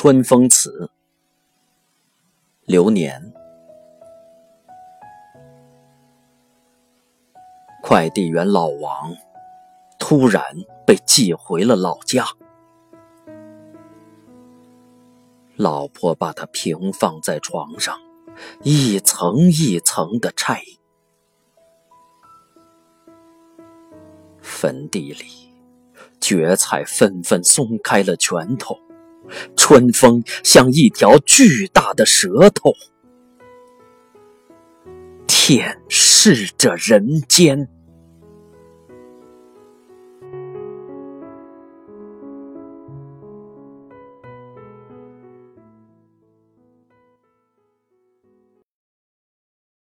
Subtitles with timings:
[0.00, 0.92] 春风词，
[2.66, 3.32] 流年。
[7.82, 9.16] 快递员老王
[9.98, 10.40] 突然
[10.86, 12.24] 被寄回了老家，
[15.56, 17.98] 老婆把他平放在床上，
[18.62, 20.62] 一层一层的拆。
[24.40, 25.52] 坟地里，
[26.20, 28.78] 蕨菜纷纷松开了拳头，
[29.56, 32.74] 春风像一条巨大的舌头，
[35.26, 37.68] 舔舐着人间。